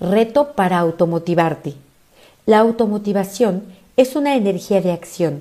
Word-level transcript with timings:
Reto 0.00 0.54
para 0.54 0.80
automotivarte. 0.80 1.74
La 2.46 2.58
automotivación 2.58 3.62
es 3.96 4.16
una 4.16 4.34
energía 4.34 4.80
de 4.80 4.90
acción. 4.90 5.40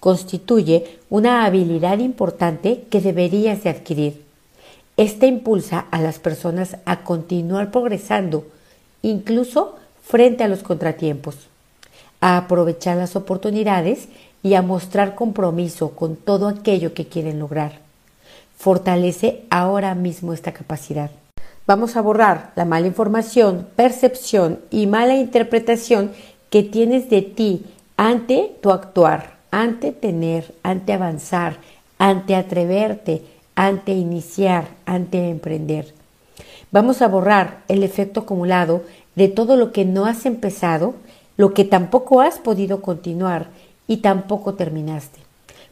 Constituye 0.00 0.98
una 1.08 1.44
habilidad 1.44 1.98
importante 1.98 2.82
que 2.90 3.00
deberías 3.00 3.62
de 3.62 3.70
adquirir. 3.70 4.24
Esta 4.96 5.26
impulsa 5.26 5.86
a 5.92 6.00
las 6.00 6.18
personas 6.18 6.78
a 6.84 7.04
continuar 7.04 7.70
progresando, 7.70 8.44
incluso 9.02 9.76
frente 10.02 10.42
a 10.42 10.48
los 10.48 10.64
contratiempos, 10.64 11.36
a 12.20 12.36
aprovechar 12.36 12.96
las 12.96 13.14
oportunidades 13.14 14.08
y 14.42 14.54
a 14.54 14.62
mostrar 14.62 15.14
compromiso 15.14 15.90
con 15.90 16.16
todo 16.16 16.48
aquello 16.48 16.92
que 16.92 17.06
quieren 17.06 17.38
lograr. 17.38 17.78
Fortalece 18.58 19.44
ahora 19.48 19.94
mismo 19.94 20.32
esta 20.32 20.52
capacidad. 20.52 21.12
Vamos 21.64 21.96
a 21.96 22.02
borrar 22.02 22.50
la 22.56 22.64
mala 22.64 22.88
información, 22.88 23.68
percepción 23.76 24.58
y 24.70 24.88
mala 24.88 25.14
interpretación 25.14 26.10
que 26.50 26.64
tienes 26.64 27.08
de 27.08 27.22
ti 27.22 27.64
ante 27.96 28.56
tu 28.60 28.72
actuar, 28.72 29.36
ante 29.52 29.92
tener, 29.92 30.56
ante 30.64 30.92
avanzar, 30.92 31.58
ante 31.98 32.34
atreverte, 32.34 33.22
ante 33.54 33.92
iniciar, 33.92 34.66
ante 34.86 35.28
emprender. 35.28 35.94
Vamos 36.72 37.00
a 37.00 37.06
borrar 37.06 37.62
el 37.68 37.84
efecto 37.84 38.20
acumulado 38.20 38.82
de 39.14 39.28
todo 39.28 39.56
lo 39.56 39.70
que 39.70 39.84
no 39.84 40.06
has 40.06 40.26
empezado, 40.26 40.94
lo 41.36 41.54
que 41.54 41.64
tampoco 41.64 42.22
has 42.22 42.40
podido 42.40 42.82
continuar 42.82 43.46
y 43.86 43.98
tampoco 43.98 44.54
terminaste, 44.54 45.20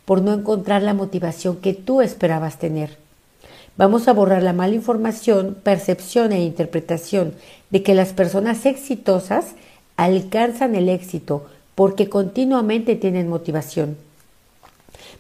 por 0.05 0.23
no 0.23 0.33
encontrar 0.35 0.83
la 0.83 0.95
motivación 0.95 1.57
que 1.57 1.75
tú 1.75 2.01
esperabas 2.01 2.59
tener. 2.59 3.00
Vamos 3.81 4.09
a 4.09 4.13
borrar 4.13 4.43
la 4.43 4.53
mala 4.53 4.75
información, 4.75 5.57
percepción 5.63 6.33
e 6.33 6.43
interpretación 6.43 7.33
de 7.71 7.83
que 7.83 7.95
las 7.95 8.13
personas 8.13 8.67
exitosas 8.67 9.55
alcanzan 9.97 10.75
el 10.75 10.91
éxito 10.91 11.47
porque 11.75 12.11
continuamente 12.11 12.95
tienen 12.95 13.31
motivación. 13.31 13.97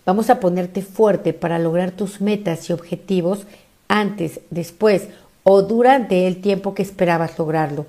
Vamos 0.05 0.28
a 0.28 0.41
ponerte 0.41 0.83
fuerte 0.83 1.33
para 1.33 1.58
lograr 1.58 1.92
tus 1.92 2.20
metas 2.20 2.69
y 2.69 2.75
objetivos 2.75 3.47
antes, 3.88 4.41
después 4.50 5.05
o 5.42 5.62
durante 5.62 6.27
el 6.27 6.42
tiempo 6.42 6.75
que 6.75 6.83
esperabas 6.83 7.38
lograrlo. 7.38 7.86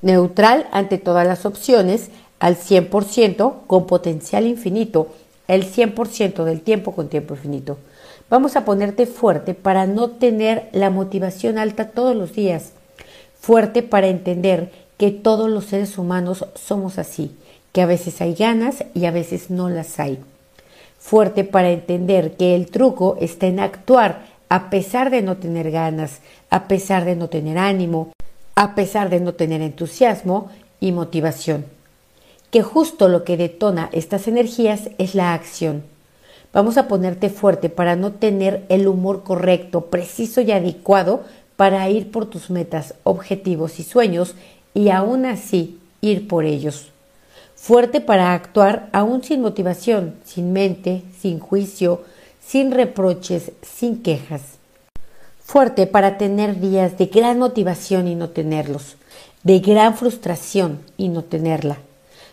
Neutral 0.00 0.68
ante 0.72 0.96
todas 0.96 1.26
las 1.26 1.44
opciones, 1.44 2.08
al 2.40 2.56
100% 2.56 3.66
con 3.66 3.86
potencial 3.86 4.46
infinito, 4.46 5.08
el 5.48 5.70
100% 5.70 6.44
del 6.44 6.62
tiempo 6.62 6.92
con 6.92 7.10
tiempo 7.10 7.34
infinito. 7.34 7.76
Vamos 8.30 8.56
a 8.56 8.66
ponerte 8.66 9.06
fuerte 9.06 9.54
para 9.54 9.86
no 9.86 10.10
tener 10.10 10.68
la 10.72 10.90
motivación 10.90 11.56
alta 11.56 11.88
todos 11.88 12.14
los 12.14 12.34
días. 12.34 12.72
Fuerte 13.40 13.82
para 13.82 14.08
entender 14.08 14.70
que 14.98 15.10
todos 15.10 15.48
los 15.48 15.64
seres 15.64 15.96
humanos 15.96 16.44
somos 16.54 16.98
así, 16.98 17.34
que 17.72 17.80
a 17.80 17.86
veces 17.86 18.20
hay 18.20 18.34
ganas 18.34 18.84
y 18.92 19.06
a 19.06 19.12
veces 19.12 19.48
no 19.48 19.70
las 19.70 19.98
hay. 19.98 20.18
Fuerte 20.98 21.44
para 21.44 21.70
entender 21.70 22.36
que 22.36 22.54
el 22.54 22.66
truco 22.66 23.16
está 23.18 23.46
en 23.46 23.60
actuar 23.60 24.26
a 24.50 24.68
pesar 24.68 25.10
de 25.10 25.22
no 25.22 25.38
tener 25.38 25.70
ganas, 25.70 26.20
a 26.50 26.68
pesar 26.68 27.06
de 27.06 27.16
no 27.16 27.28
tener 27.28 27.56
ánimo, 27.56 28.12
a 28.54 28.74
pesar 28.74 29.08
de 29.08 29.20
no 29.20 29.34
tener 29.34 29.62
entusiasmo 29.62 30.50
y 30.80 30.92
motivación. 30.92 31.64
Que 32.50 32.62
justo 32.62 33.08
lo 33.08 33.24
que 33.24 33.36
detona 33.36 33.88
estas 33.92 34.28
energías 34.28 34.90
es 34.98 35.14
la 35.14 35.32
acción. 35.32 35.84
Vamos 36.52 36.78
a 36.78 36.88
ponerte 36.88 37.28
fuerte 37.28 37.68
para 37.68 37.94
no 37.94 38.12
tener 38.12 38.64
el 38.68 38.88
humor 38.88 39.22
correcto, 39.22 39.86
preciso 39.86 40.40
y 40.40 40.50
adecuado 40.50 41.24
para 41.56 41.88
ir 41.90 42.10
por 42.10 42.26
tus 42.26 42.50
metas, 42.50 42.94
objetivos 43.04 43.78
y 43.78 43.82
sueños 43.82 44.34
y 44.72 44.88
aún 44.88 45.26
así 45.26 45.78
ir 46.00 46.26
por 46.26 46.44
ellos. 46.44 46.90
Fuerte 47.54 48.00
para 48.00 48.32
actuar 48.32 48.88
aún 48.92 49.22
sin 49.22 49.42
motivación, 49.42 50.14
sin 50.24 50.52
mente, 50.52 51.02
sin 51.20 51.38
juicio, 51.38 52.02
sin 52.40 52.70
reproches, 52.70 53.52
sin 53.60 54.02
quejas. 54.02 54.42
Fuerte 55.40 55.86
para 55.86 56.16
tener 56.16 56.60
días 56.60 56.96
de 56.96 57.06
gran 57.06 57.38
motivación 57.38 58.08
y 58.08 58.14
no 58.14 58.30
tenerlos, 58.30 58.96
de 59.42 59.58
gran 59.58 59.96
frustración 59.96 60.80
y 60.96 61.08
no 61.08 61.24
tenerla. 61.24 61.78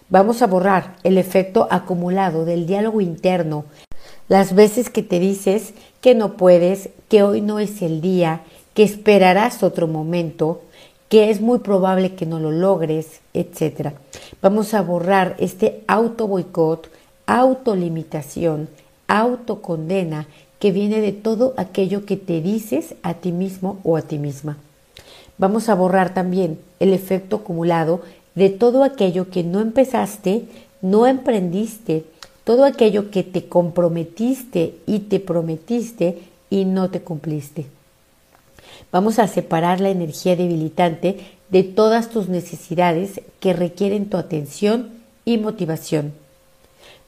Vamos 0.10 0.42
a 0.42 0.48
borrar 0.48 0.96
el 1.04 1.18
efecto 1.18 1.68
acumulado 1.72 2.46
del 2.46 2.68
diálogo 2.68 3.02
interno 3.02 3.66
las 4.28 4.56
veces 4.56 4.90
que 4.90 5.04
te 5.04 5.20
dices 5.20 5.74
que 6.02 6.16
no 6.16 6.34
puedes, 6.34 6.90
que 7.10 7.24
hoy 7.24 7.42
no 7.42 7.60
es 7.60 7.82
el 7.82 8.02
día, 8.02 8.42
que 8.74 8.84
esperarás 8.84 9.64
otro 9.64 9.88
momento, 9.88 10.62
que 11.10 11.30
es 11.30 11.42
muy 11.42 11.60
probable 11.60 12.16
que 12.16 12.26
no 12.26 12.40
lo 12.40 12.52
logres, 12.52 13.22
etc. 13.34 13.94
Vamos 14.42 14.74
a 14.74 14.82
borrar 14.82 15.36
este 15.40 15.84
auto 15.88 16.28
boicot, 16.28 16.90
autolimitación, 17.28 18.70
autocondena 19.08 20.28
que 20.60 20.72
viene 20.72 21.02
de 21.02 21.12
todo 21.12 21.54
aquello 21.58 22.06
que 22.06 22.18
te 22.18 22.42
dices 22.42 22.96
a 23.04 23.16
ti 23.16 23.32
mismo 23.32 23.80
o 23.84 23.98
a 23.98 24.02
ti 24.02 24.18
misma. 24.18 24.58
Vamos 25.38 25.70
a 25.70 25.76
borrar 25.76 26.14
también 26.14 26.60
el 26.80 26.94
efecto 26.94 27.38
acumulado 27.38 28.02
de 28.36 28.50
todo 28.50 28.84
aquello 28.84 29.30
que 29.30 29.44
no 29.44 29.60
empezaste, 29.60 30.46
no 30.82 31.08
emprendiste, 31.08 32.06
todo 32.46 32.64
aquello 32.64 33.12
que 33.12 33.24
te 33.24 33.50
comprometiste 33.50 34.76
y 34.88 35.00
te 35.00 35.20
prometiste 35.20 36.20
y 36.50 36.64
no 36.64 36.90
te 36.90 37.02
cumpliste. 37.02 37.66
Vamos 38.92 39.20
a 39.20 39.28
separar 39.28 39.82
la 39.82 39.90
energía 39.90 40.38
debilitante 40.38 41.18
de 41.50 41.64
todas 41.64 42.10
tus 42.10 42.30
necesidades 42.30 43.20
que 43.40 43.54
requieren 43.54 44.10
tu 44.10 44.16
atención 44.16 44.92
y 45.26 45.38
motivación. 45.38 46.14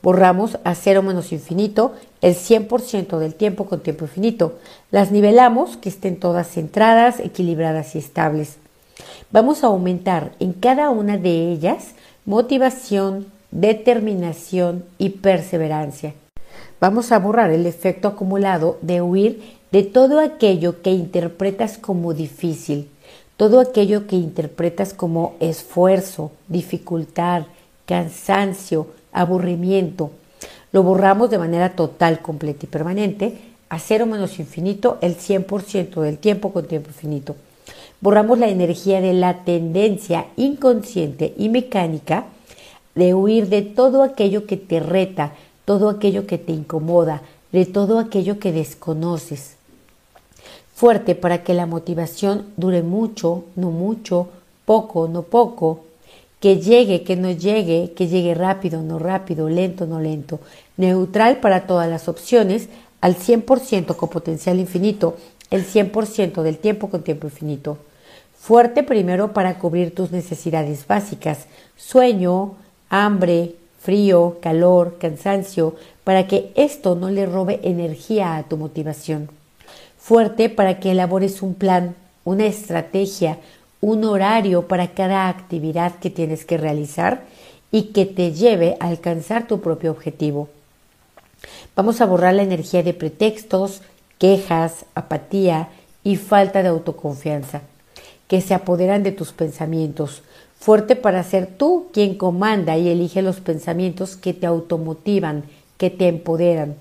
Borramos 0.01 0.57
a 0.63 0.75
cero 0.75 1.01
menos 1.01 1.31
infinito 1.31 1.93
el 2.21 2.35
100% 2.35 3.17
del 3.19 3.35
tiempo 3.35 3.65
con 3.65 3.81
tiempo 3.81 4.05
infinito. 4.05 4.57
Las 4.91 5.11
nivelamos 5.11 5.77
que 5.77 5.89
estén 5.89 6.19
todas 6.19 6.49
centradas, 6.49 7.19
equilibradas 7.19 7.95
y 7.95 7.99
estables. 7.99 8.57
Vamos 9.31 9.63
a 9.63 9.67
aumentar 9.67 10.31
en 10.39 10.53
cada 10.53 10.89
una 10.89 11.17
de 11.17 11.51
ellas 11.51 11.93
motivación, 12.25 13.27
determinación 13.51 14.83
y 14.97 15.09
perseverancia. 15.09 16.13
Vamos 16.79 17.11
a 17.11 17.19
borrar 17.19 17.51
el 17.51 17.65
efecto 17.65 18.07
acumulado 18.07 18.77
de 18.81 19.01
huir 19.01 19.57
de 19.71 19.83
todo 19.83 20.19
aquello 20.19 20.81
que 20.81 20.91
interpretas 20.91 21.77
como 21.77 22.13
difícil, 22.13 22.89
todo 23.35 23.59
aquello 23.59 24.07
que 24.07 24.15
interpretas 24.15 24.93
como 24.93 25.35
esfuerzo, 25.39 26.31
dificultad, 26.47 27.43
cansancio, 27.85 28.87
aburrimiento. 29.11 30.11
Lo 30.71 30.83
borramos 30.83 31.29
de 31.29 31.37
manera 31.37 31.75
total, 31.75 32.19
completa 32.21 32.65
y 32.65 32.67
permanente 32.67 33.37
a 33.69 33.79
cero 33.79 34.05
menos 34.05 34.39
infinito 34.39 34.97
el 35.01 35.17
100% 35.17 36.01
del 36.01 36.17
tiempo 36.17 36.53
con 36.53 36.67
tiempo 36.67 36.89
infinito. 36.89 37.35
Borramos 37.99 38.37
la 38.37 38.47
energía 38.47 39.01
de 39.01 39.13
la 39.13 39.43
tendencia 39.43 40.27
inconsciente 40.35 41.33
y 41.37 41.49
mecánica 41.49 42.25
de 42.97 43.13
huir 43.13 43.47
de 43.47 43.61
todo 43.61 44.01
aquello 44.01 44.47
que 44.47 44.57
te 44.57 44.79
reta, 44.79 45.33
todo 45.65 45.87
aquello 45.87 46.25
que 46.25 46.39
te 46.39 46.51
incomoda, 46.51 47.21
de 47.51 47.67
todo 47.67 47.99
aquello 47.99 48.39
que 48.39 48.51
desconoces. 48.51 49.55
Fuerte 50.73 51.13
para 51.13 51.43
que 51.43 51.53
la 51.53 51.67
motivación 51.67 52.47
dure 52.57 52.81
mucho, 52.81 53.43
no 53.55 53.69
mucho, 53.69 54.29
poco, 54.65 55.07
no 55.07 55.21
poco, 55.21 55.81
que 56.39 56.59
llegue, 56.59 57.03
que 57.03 57.15
no 57.15 57.29
llegue, 57.29 57.93
que 57.95 58.07
llegue 58.07 58.33
rápido, 58.33 58.81
no 58.81 58.97
rápido, 58.97 59.47
lento, 59.47 59.85
no 59.85 59.99
lento, 59.99 60.39
neutral 60.75 61.37
para 61.37 61.67
todas 61.67 61.87
las 61.87 62.07
opciones, 62.07 62.67
al 62.99 63.15
100% 63.15 63.95
con 63.95 64.09
potencial 64.09 64.59
infinito, 64.59 65.17
el 65.51 65.65
100% 65.65 66.41
del 66.41 66.57
tiempo 66.57 66.89
con 66.89 67.03
tiempo 67.03 67.27
infinito. 67.27 67.77
Fuerte 68.39 68.81
primero 68.81 69.33
para 69.33 69.59
cubrir 69.59 69.93
tus 69.93 70.11
necesidades 70.11 70.87
básicas, 70.87 71.45
sueño, 71.75 72.55
hambre, 72.89 73.55
frío, 73.79 74.37
calor, 74.41 74.97
cansancio, 74.99 75.75
para 76.03 76.27
que 76.27 76.51
esto 76.55 76.95
no 76.95 77.09
le 77.09 77.25
robe 77.25 77.59
energía 77.63 78.37
a 78.37 78.43
tu 78.43 78.57
motivación. 78.57 79.29
Fuerte 79.97 80.49
para 80.49 80.79
que 80.79 80.91
elabores 80.91 81.41
un 81.41 81.53
plan, 81.53 81.95
una 82.23 82.45
estrategia, 82.45 83.39
un 83.81 84.03
horario 84.05 84.67
para 84.67 84.93
cada 84.93 85.27
actividad 85.29 85.95
que 85.99 86.09
tienes 86.09 86.45
que 86.45 86.57
realizar 86.57 87.23
y 87.71 87.93
que 87.93 88.05
te 88.05 88.33
lleve 88.33 88.77
a 88.79 88.87
alcanzar 88.87 89.47
tu 89.47 89.61
propio 89.61 89.91
objetivo. 89.91 90.49
Vamos 91.75 92.01
a 92.01 92.05
borrar 92.05 92.33
la 92.33 92.43
energía 92.43 92.83
de 92.83 92.93
pretextos, 92.93 93.81
quejas, 94.17 94.85
apatía 94.95 95.69
y 96.03 96.15
falta 96.15 96.63
de 96.63 96.69
autoconfianza 96.69 97.61
que 98.27 98.41
se 98.41 98.53
apoderan 98.53 99.03
de 99.03 99.11
tus 99.11 99.31
pensamientos, 99.31 100.21
fuerte 100.59 100.95
para 100.95 101.23
ser 101.23 101.47
tú 101.47 101.87
quien 101.93 102.15
comanda 102.15 102.77
y 102.77 102.89
elige 102.89 103.21
los 103.21 103.39
pensamientos 103.39 104.15
que 104.15 104.33
te 104.33 104.45
automotivan, 104.45 105.43
que 105.77 105.89
te 105.89 106.07
empoderan, 106.07 106.75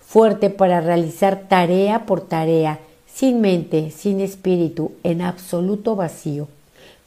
fuerte 0.00 0.50
para 0.50 0.80
realizar 0.80 1.48
tarea 1.48 2.06
por 2.06 2.22
tarea, 2.22 2.78
sin 3.12 3.40
mente, 3.40 3.90
sin 3.90 4.20
espíritu, 4.20 4.92
en 5.02 5.22
absoluto 5.22 5.96
vacío, 5.96 6.48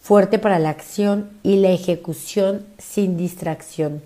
fuerte 0.01 0.39
para 0.39 0.59
la 0.59 0.69
acción 0.69 1.29
y 1.41 1.55
la 1.55 1.71
ejecución 1.71 2.65
sin 2.77 3.17
distracción, 3.17 4.01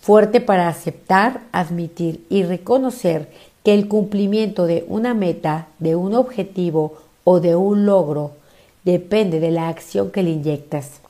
fuerte 0.00 0.40
para 0.40 0.68
aceptar, 0.68 1.42
admitir 1.52 2.24
y 2.30 2.42
reconocer 2.42 3.28
que 3.62 3.74
el 3.74 3.86
cumplimiento 3.86 4.66
de 4.66 4.84
una 4.88 5.14
meta, 5.14 5.68
de 5.78 5.94
un 5.94 6.14
objetivo 6.14 6.94
o 7.24 7.40
de 7.40 7.54
un 7.54 7.84
logro 7.84 8.32
depende 8.84 9.40
de 9.40 9.50
la 9.50 9.68
acción 9.68 10.10
que 10.10 10.22
le 10.22 10.30
inyectas. 10.30 11.00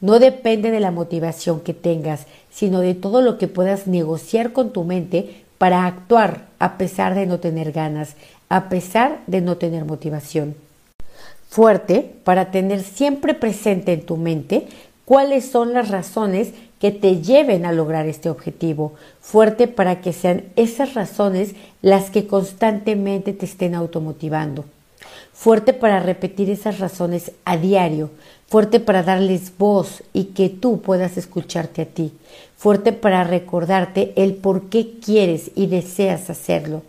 No 0.00 0.18
depende 0.18 0.70
de 0.70 0.80
la 0.80 0.90
motivación 0.90 1.60
que 1.60 1.74
tengas, 1.74 2.26
sino 2.50 2.80
de 2.80 2.94
todo 2.94 3.22
lo 3.22 3.38
que 3.38 3.48
puedas 3.48 3.86
negociar 3.86 4.52
con 4.52 4.72
tu 4.72 4.84
mente 4.84 5.44
para 5.58 5.86
actuar 5.86 6.46
a 6.58 6.76
pesar 6.76 7.14
de 7.14 7.26
no 7.26 7.40
tener 7.40 7.72
ganas, 7.72 8.14
a 8.48 8.68
pesar 8.68 9.20
de 9.26 9.40
no 9.40 9.56
tener 9.56 9.84
motivación. 9.84 10.54
Fuerte 11.48 12.14
para 12.24 12.50
tener 12.50 12.82
siempre 12.82 13.32
presente 13.32 13.92
en 13.92 14.04
tu 14.04 14.16
mente 14.16 14.66
cuáles 15.04 15.46
son 15.48 15.72
las 15.72 15.88
razones 15.88 16.50
que 16.80 16.90
te 16.90 17.22
lleven 17.22 17.64
a 17.64 17.72
lograr 17.72 18.06
este 18.06 18.28
objetivo. 18.28 18.92
Fuerte 19.20 19.66
para 19.66 20.00
que 20.02 20.12
sean 20.12 20.44
esas 20.56 20.94
razones 20.94 21.54
las 21.80 22.10
que 22.10 22.26
constantemente 22.26 23.32
te 23.32 23.46
estén 23.46 23.74
automotivando. 23.74 24.64
Fuerte 25.38 25.74
para 25.74 26.00
repetir 26.00 26.48
esas 26.48 26.80
razones 26.80 27.30
a 27.44 27.58
diario. 27.58 28.08
Fuerte 28.48 28.80
para 28.80 29.02
darles 29.02 29.52
voz 29.56 30.02
y 30.14 30.24
que 30.24 30.48
tú 30.48 30.80
puedas 30.80 31.18
escucharte 31.18 31.82
a 31.82 31.84
ti. 31.84 32.12
Fuerte 32.56 32.92
para 32.92 33.22
recordarte 33.22 34.14
el 34.16 34.34
por 34.34 34.70
qué 34.70 34.98
quieres 34.98 35.50
y 35.54 35.66
deseas 35.66 36.30
hacerlo. 36.30 36.82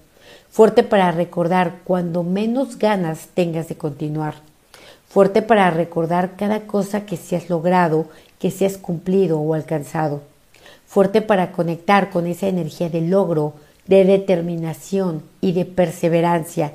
Fuerte 0.50 0.84
para 0.84 1.12
recordar 1.12 1.80
cuando 1.84 2.24
menos 2.24 2.80
ganas 2.80 3.28
tengas 3.34 3.68
de 3.68 3.76
continuar. 3.76 4.36
Fuerte 5.10 5.42
para 5.42 5.70
recordar 5.70 6.38
cada 6.38 6.62
cosa 6.62 7.06
que 7.06 7.18
se 7.18 7.36
has 7.36 7.50
logrado, 7.50 8.06
que 8.40 8.50
se 8.50 8.66
has 8.66 8.78
cumplido 8.78 9.40
o 9.40 9.56
alcanzado. 9.56 10.22
Fuerte 10.88 11.22
para 11.22 11.52
conectar 11.52 12.10
con 12.10 12.26
esa 12.26 12.48
energía 12.48 12.90
de 12.90 13.02
logro, 13.02 13.54
de 13.88 14.06
determinación 14.06 15.22
y 15.42 15.52
de 15.52 15.66
perseverancia, 15.66 16.74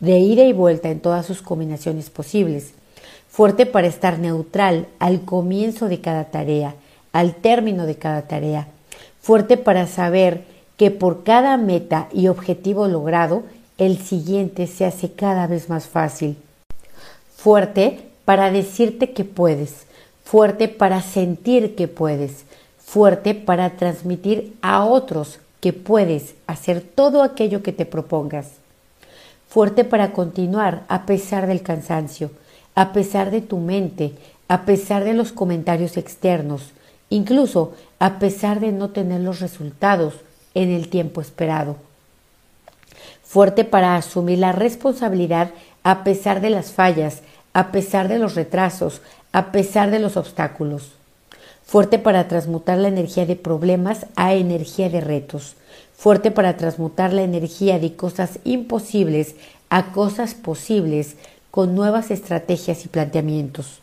de 0.00 0.18
ida 0.18 0.44
y 0.44 0.52
vuelta 0.52 0.90
en 0.90 1.00
todas 1.00 1.26
sus 1.26 1.42
combinaciones 1.42 2.10
posibles. 2.10 2.72
Fuerte 3.28 3.66
para 3.66 3.86
estar 3.86 4.18
neutral 4.18 4.86
al 4.98 5.22
comienzo 5.22 5.88
de 5.88 6.00
cada 6.00 6.24
tarea, 6.24 6.74
al 7.12 7.34
término 7.34 7.86
de 7.86 7.96
cada 7.96 8.22
tarea. 8.22 8.68
Fuerte 9.20 9.56
para 9.56 9.86
saber 9.86 10.44
que 10.76 10.90
por 10.90 11.24
cada 11.24 11.56
meta 11.56 12.08
y 12.12 12.28
objetivo 12.28 12.86
logrado, 12.86 13.42
el 13.76 13.98
siguiente 13.98 14.66
se 14.66 14.84
hace 14.84 15.12
cada 15.12 15.46
vez 15.46 15.68
más 15.68 15.86
fácil. 15.86 16.36
Fuerte 17.36 18.00
para 18.24 18.50
decirte 18.50 19.12
que 19.12 19.24
puedes, 19.24 19.86
fuerte 20.24 20.68
para 20.68 21.02
sentir 21.02 21.74
que 21.74 21.88
puedes, 21.88 22.44
fuerte 22.78 23.34
para 23.34 23.70
transmitir 23.70 24.56
a 24.62 24.84
otros 24.84 25.38
que 25.60 25.72
puedes 25.72 26.34
hacer 26.46 26.80
todo 26.80 27.22
aquello 27.22 27.62
que 27.62 27.72
te 27.72 27.86
propongas, 27.86 28.52
fuerte 29.48 29.84
para 29.84 30.12
continuar 30.12 30.84
a 30.88 31.06
pesar 31.06 31.46
del 31.46 31.62
cansancio, 31.62 32.30
a 32.74 32.92
pesar 32.92 33.30
de 33.30 33.40
tu 33.40 33.58
mente, 33.58 34.12
a 34.46 34.64
pesar 34.64 35.04
de 35.04 35.14
los 35.14 35.32
comentarios 35.32 35.96
externos, 35.96 36.72
incluso 37.10 37.74
a 37.98 38.18
pesar 38.18 38.60
de 38.60 38.72
no 38.72 38.90
tener 38.90 39.20
los 39.20 39.40
resultados 39.40 40.14
en 40.54 40.70
el 40.70 40.88
tiempo 40.88 41.20
esperado. 41.20 41.76
Fuerte 43.22 43.64
para 43.64 43.96
asumir 43.96 44.38
la 44.38 44.52
responsabilidad 44.52 45.50
a 45.82 46.04
pesar 46.04 46.40
de 46.40 46.50
las 46.50 46.72
fallas, 46.72 47.22
a 47.52 47.72
pesar 47.72 48.08
de 48.08 48.18
los 48.18 48.34
retrasos, 48.34 49.00
a 49.32 49.52
pesar 49.52 49.90
de 49.90 49.98
los 49.98 50.16
obstáculos. 50.16 50.92
Fuerte 51.64 51.98
para 51.98 52.28
transmutar 52.28 52.78
la 52.78 52.88
energía 52.88 53.26
de 53.26 53.36
problemas 53.36 54.06
a 54.16 54.32
energía 54.34 54.88
de 54.88 55.02
retos. 55.02 55.54
Fuerte 55.98 56.30
para 56.30 56.56
transmutar 56.56 57.12
la 57.12 57.22
energía 57.22 57.80
de 57.80 57.96
cosas 57.96 58.38
imposibles 58.44 59.34
a 59.68 59.90
cosas 59.90 60.34
posibles 60.34 61.16
con 61.50 61.74
nuevas 61.74 62.12
estrategias 62.12 62.84
y 62.84 62.88
planteamientos. 62.88 63.80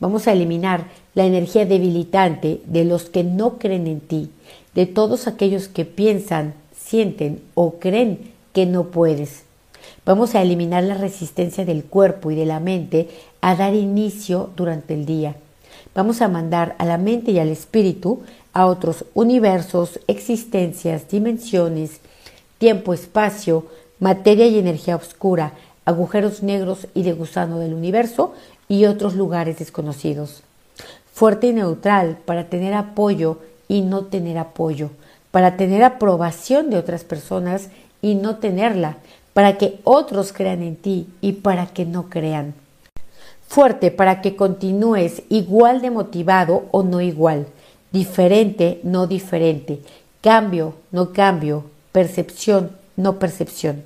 Vamos 0.00 0.28
a 0.28 0.32
eliminar 0.32 0.84
la 1.14 1.24
energía 1.24 1.64
debilitante 1.64 2.60
de 2.66 2.84
los 2.84 3.04
que 3.04 3.24
no 3.24 3.56
creen 3.56 3.86
en 3.86 4.00
ti, 4.00 4.28
de 4.74 4.84
todos 4.84 5.26
aquellos 5.26 5.68
que 5.68 5.86
piensan, 5.86 6.52
sienten 6.78 7.40
o 7.54 7.76
creen 7.78 8.32
que 8.52 8.66
no 8.66 8.88
puedes. 8.88 9.44
Vamos 10.04 10.34
a 10.34 10.42
eliminar 10.42 10.84
la 10.84 10.98
resistencia 10.98 11.64
del 11.64 11.84
cuerpo 11.84 12.30
y 12.30 12.34
de 12.34 12.44
la 12.44 12.60
mente 12.60 13.08
a 13.40 13.54
dar 13.56 13.74
inicio 13.74 14.50
durante 14.54 14.92
el 14.92 15.06
día. 15.06 15.36
Vamos 15.96 16.20
a 16.20 16.28
mandar 16.28 16.76
a 16.76 16.84
la 16.84 16.98
mente 16.98 17.30
y 17.30 17.38
al 17.38 17.48
espíritu 17.48 18.20
a 18.52 18.66
otros 18.66 19.06
universos, 19.14 19.98
existencias, 20.08 21.08
dimensiones, 21.08 22.00
tiempo, 22.58 22.92
espacio, 22.92 23.64
materia 23.98 24.46
y 24.46 24.58
energía 24.58 24.94
oscura, 24.94 25.54
agujeros 25.86 26.42
negros 26.42 26.86
y 26.92 27.02
de 27.02 27.14
gusano 27.14 27.58
del 27.60 27.72
universo 27.72 28.34
y 28.68 28.84
otros 28.84 29.14
lugares 29.14 29.58
desconocidos. 29.58 30.42
Fuerte 31.14 31.46
y 31.46 31.54
neutral 31.54 32.18
para 32.26 32.50
tener 32.50 32.74
apoyo 32.74 33.38
y 33.66 33.80
no 33.80 34.04
tener 34.04 34.36
apoyo, 34.36 34.90
para 35.30 35.56
tener 35.56 35.82
aprobación 35.82 36.68
de 36.68 36.76
otras 36.76 37.04
personas 37.04 37.70
y 38.02 38.16
no 38.16 38.36
tenerla, 38.36 38.98
para 39.32 39.56
que 39.56 39.80
otros 39.84 40.34
crean 40.34 40.62
en 40.62 40.76
ti 40.76 41.08
y 41.22 41.32
para 41.32 41.68
que 41.68 41.86
no 41.86 42.10
crean. 42.10 42.52
Fuerte 43.48 43.90
para 43.90 44.20
que 44.20 44.36
continúes 44.36 45.22
igual 45.28 45.80
de 45.80 45.90
motivado 45.90 46.64
o 46.72 46.82
no 46.82 47.00
igual, 47.00 47.46
diferente, 47.92 48.80
no 48.82 49.06
diferente, 49.06 49.80
cambio, 50.20 50.74
no 50.90 51.12
cambio, 51.12 51.64
percepción, 51.92 52.72
no 52.96 53.18
percepción. 53.18 53.82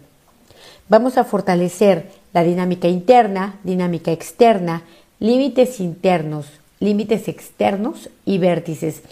Vamos 0.89 1.19
a 1.19 1.25
fortalecer 1.25 2.11
la 2.33 2.43
dinámica 2.43 2.89
interna, 2.89 3.61
dinámica 3.63 4.11
externa, 4.11 4.83
límites 5.21 5.79
internos, 5.79 6.47
límites 6.81 7.29
externos 7.29 8.09
y 8.25 8.39
vértices 8.39 9.03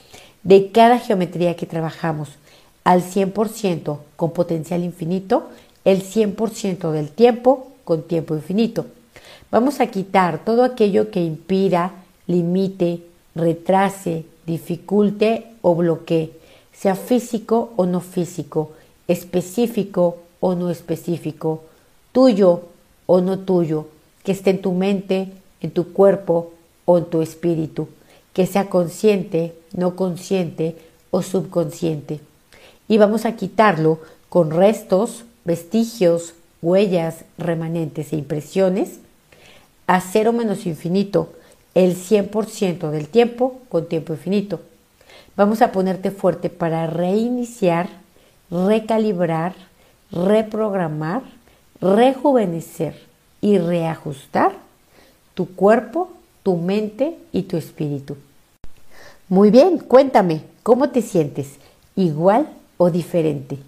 de 0.43 0.73
cada 0.73 0.99
geometría 0.99 1.55
que 1.55 1.67
trabajamos 1.67 2.31
al 2.83 3.03
100% 3.03 3.99
con 4.17 4.33
potencial 4.33 4.83
infinito, 4.83 5.50
el 5.85 6.03
100% 6.03 6.91
del 6.91 7.11
tiempo 7.11 7.69
con 7.85 8.03
tiempo 8.03 8.35
infinito. 8.35 8.87
Vamos 9.50 9.81
a 9.81 9.87
quitar 9.87 10.45
todo 10.45 10.62
aquello 10.62 11.11
que 11.11 11.21
impida, 11.21 11.93
limite, 12.27 13.02
retrase, 13.35 14.26
dificulte 14.47 15.47
o 15.62 15.75
bloquee, 15.75 16.33
sea 16.73 16.95
físico 16.95 17.73
o 17.76 17.87
no 17.87 18.00
físico, 18.00 18.73
específico 19.09 20.19
o 20.40 20.55
no 20.55 20.69
específico, 20.69 21.64
tuyo 22.12 22.64
o 23.07 23.23
no 23.23 23.38
tuyo, 23.38 23.87
que 24.23 24.33
esté 24.33 24.50
en 24.50 24.61
tu 24.61 24.73
mente, 24.73 25.33
en 25.62 25.71
tu 25.71 25.95
cuerpo 25.95 26.52
o 26.85 26.99
en 26.99 27.07
tu 27.07 27.23
espíritu, 27.23 27.88
que 28.35 28.45
sea 28.45 28.69
consciente, 28.69 29.55
no 29.73 29.97
consciente 29.97 30.76
o 31.11 31.23
subconsciente. 31.23 32.21
Y 32.87 32.99
vamos 32.99 33.25
a 33.25 33.33
quitarlo 33.33 34.00
con 34.28 34.50
restos, 34.50 35.25
vestigios, 35.47 36.35
huellas, 36.61 37.25
remanentes 37.38 38.12
e 38.12 38.17
impresiones 38.17 39.00
a 39.88 40.00
cero 40.00 40.33
menos 40.33 40.66
infinito, 40.66 41.33
el 41.75 41.97
100% 41.97 42.90
del 42.90 43.09
tiempo 43.09 43.61
con 43.68 43.88
tiempo 43.88 44.12
infinito. 44.12 44.61
Vamos 45.37 45.62
a 45.62 45.73
ponerte 45.73 46.12
fuerte 46.12 46.49
para 46.50 46.87
reiniciar, 46.87 47.88
recalibrar, 48.50 49.54
reprogramar 50.12 51.23
rejuvenecer 51.80 52.95
y 53.40 53.59
reajustar 53.59 54.52
tu 55.35 55.54
cuerpo, 55.54 56.11
tu 56.42 56.57
mente 56.57 57.16
y 57.33 57.42
tu 57.42 57.57
espíritu. 57.57 58.16
Muy 59.28 59.50
bien, 59.50 59.78
cuéntame, 59.78 60.42
¿cómo 60.62 60.90
te 60.90 61.02
sientes? 61.02 61.59
¿Igual 61.95 62.49
o 62.76 62.90
diferente? 62.90 63.59